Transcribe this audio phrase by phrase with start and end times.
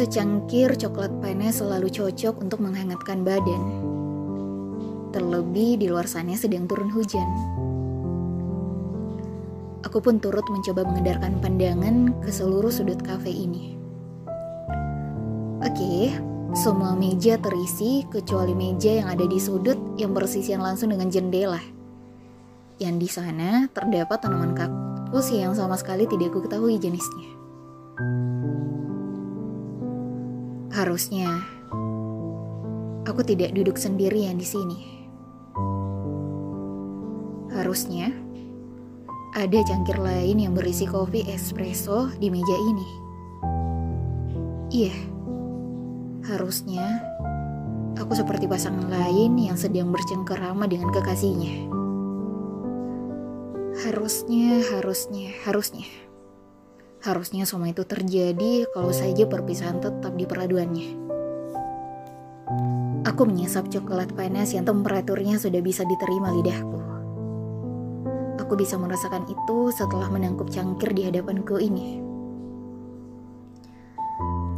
[0.00, 3.84] Secangkir coklat panas selalu cocok untuk menghangatkan badan.
[5.12, 7.28] Terlebih di luar sana sedang turun hujan.
[9.84, 13.76] Aku pun turut mencoba mengedarkan pandangan ke seluruh sudut kafe ini.
[15.68, 16.16] Oke,
[16.56, 21.60] semua meja terisi kecuali meja yang ada di sudut yang bersisian langsung dengan jendela.
[22.80, 27.36] Yang di sana terdapat tanaman kaktus yang sama sekali tidak ku ketahui jenisnya.
[30.80, 31.28] Harusnya
[33.04, 34.80] aku tidak duduk sendirian di sini.
[37.52, 38.08] Harusnya
[39.36, 42.88] ada cangkir lain yang berisi kopi espresso di meja ini.
[44.72, 44.96] Iya,
[46.32, 47.04] harusnya
[48.00, 51.68] aku seperti pasangan lain yang sedang bercengkerama dengan kekasihnya.
[53.84, 55.84] Harusnya, harusnya, harusnya.
[57.00, 61.00] Harusnya semua itu terjadi kalau saja perpisahan tetap di peraduannya.
[63.08, 66.76] Aku menyesap coklat panas yang temperaturnya sudah bisa diterima lidahku.
[68.36, 72.04] Aku bisa merasakan itu setelah menangkup cangkir di hadapanku ini.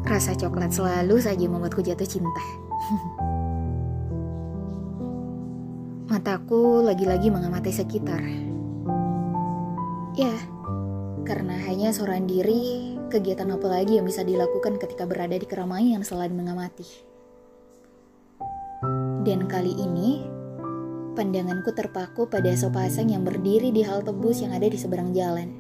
[0.03, 2.43] Rasa coklat selalu saja membuatku jatuh cinta.
[6.11, 8.19] Mataku lagi-lagi mengamati sekitar.
[10.19, 10.35] Ya,
[11.23, 16.35] karena hanya seorang diri, kegiatan apa lagi yang bisa dilakukan ketika berada di keramaian selain
[16.35, 16.87] mengamati?
[19.23, 20.27] Dan kali ini,
[21.15, 25.55] pandanganku terpaku pada sepasang yang berdiri di halte bus yang ada di seberang jalan.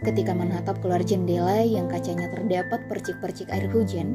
[0.00, 4.12] Ketika menatap keluar jendela yang kacanya terdapat percik-percik air hujan,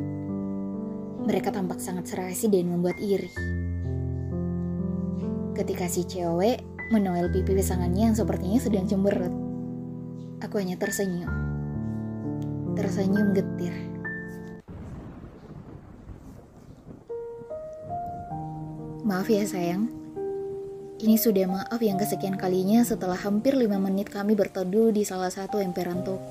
[1.22, 3.30] mereka tampak sangat serasi dan membuat iri.
[5.54, 9.41] Ketika si cewek menoel pipi pasangannya yang sepertinya sedang cemberut.
[10.42, 11.30] Aku hanya tersenyum.
[12.74, 13.74] Tersenyum getir.
[19.06, 19.86] Maaf ya sayang.
[21.02, 25.62] Ini sudah maaf yang kesekian kalinya setelah hampir lima menit kami berteduh di salah satu
[25.62, 26.22] emperan toko.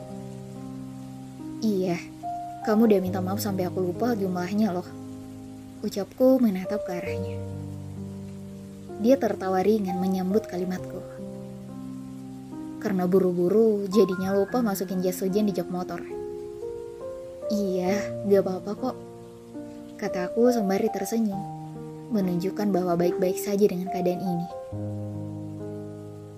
[1.61, 1.99] Iya,
[2.67, 4.87] kamu udah minta maaf sampai aku lupa jumlahnya loh.
[5.87, 7.39] Ucapku menatap ke arahnya.
[9.03, 11.20] Dia tertawa ringan menyambut kalimatku.
[12.81, 16.01] Karena buru-buru, jadinya lupa masukin jas hujan di jok motor.
[17.53, 18.97] Iya, gak apa-apa kok.
[20.01, 21.37] Kataku sembari tersenyum,
[22.09, 24.49] menunjukkan bahwa baik-baik saja dengan keadaan ini.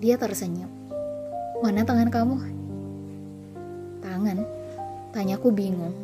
[0.03, 0.67] Dia tersenyum.
[1.63, 2.35] Mana tangan kamu?
[4.03, 4.43] Tangan?
[5.15, 5.95] Tanyaku bingung.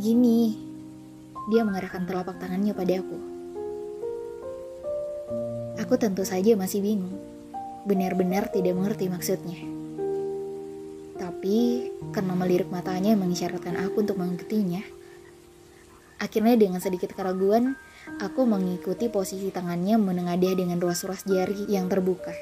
[0.00, 0.56] Gini.
[1.52, 3.20] Dia mengarahkan telapak tangannya padaku.
[5.76, 7.31] Aku tentu saja masih bingung
[7.82, 9.58] benar-benar tidak mengerti maksudnya.
[11.18, 14.82] Tapi karena melirik matanya mengisyaratkan aku untuk mengikutinya,
[16.22, 17.74] akhirnya dengan sedikit keraguan,
[18.22, 22.34] aku mengikuti posisi tangannya menengadah dengan ruas-ruas jari yang terbuka.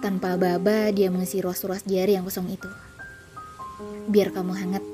[0.00, 2.68] Tanpa baba, dia mengisi ruas-ruas jari yang kosong itu.
[4.08, 4.84] Biar kamu hangat,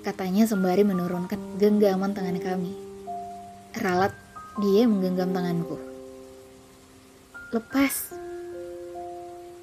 [0.00, 2.72] katanya sembari menurunkan genggaman tangan kami.
[3.76, 4.16] Ralat,
[4.56, 5.85] dia menggenggam tanganku.
[7.56, 8.12] Lepas.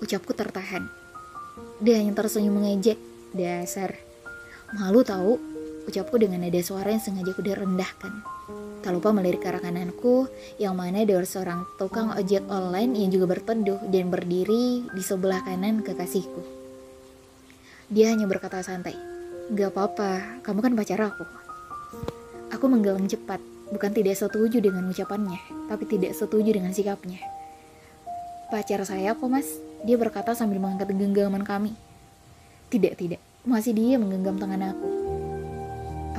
[0.01, 0.89] Ucapku tertahan.
[1.77, 2.97] Dia hanya tersenyum mengejek.
[3.37, 3.93] Dasar.
[4.73, 5.37] Malu tahu.
[5.85, 8.25] Ucapku dengan nada suara yang sengaja kuda rendahkan.
[8.81, 10.25] Tak lupa melirik ke arah kananku,
[10.57, 15.85] yang mana ada seorang tukang ojek online yang juga berteduh dan berdiri di sebelah kanan
[15.85, 16.41] kekasihku.
[17.93, 18.97] Dia hanya berkata santai,
[19.53, 21.25] Gak apa-apa, kamu kan pacar aku.
[22.57, 23.37] Aku menggeleng cepat,
[23.69, 27.42] bukan tidak setuju dengan ucapannya, tapi tidak setuju dengan sikapnya.
[28.53, 29.49] Pacar saya kok mas,
[29.81, 31.73] dia berkata sambil mengangkat genggaman kami.
[32.69, 33.17] Tidak, tidak,
[33.49, 34.89] masih dia menggenggam tangan aku.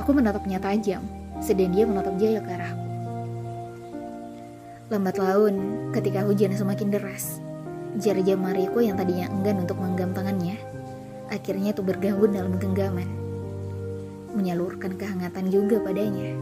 [0.03, 0.99] Aku menatapnya tajam,
[1.39, 2.87] sedang dia menatap jaya ke arahku.
[4.91, 5.55] Lambat laun,
[5.95, 7.39] ketika hujan semakin deras,
[8.03, 10.59] jari jemariku yang tadinya enggan untuk menggenggam tangannya,
[11.31, 13.07] akhirnya itu bergabung dalam genggaman.
[14.35, 16.35] Menyalurkan kehangatan juga padanya,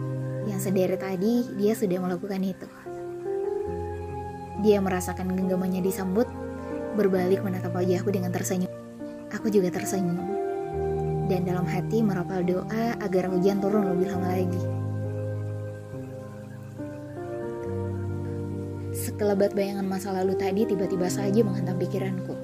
[0.50, 2.83] yang sederet tadi dia sudah melakukan itu.
[4.62, 6.30] Dia merasakan genggamannya disambut,
[6.94, 8.70] berbalik menatap wajahku dengan tersenyum.
[9.34, 10.22] Aku juga tersenyum.
[11.26, 14.64] Dan dalam hati merapal doa agar hujan turun lebih lama lagi.
[18.94, 22.38] Sekelebat bayangan masa lalu tadi tiba-tiba saja menghantam pikiranku.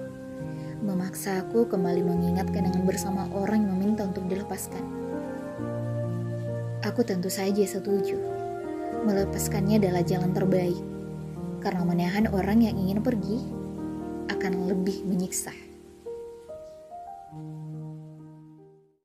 [0.82, 4.82] Memaksa aku kembali mengingat kenangan bersama orang yang meminta untuk dilepaskan.
[6.90, 8.18] Aku tentu saja setuju.
[9.06, 10.99] Melepaskannya adalah jalan terbaik
[11.60, 13.38] karena menahan orang yang ingin pergi
[14.32, 15.69] akan lebih menyiksa.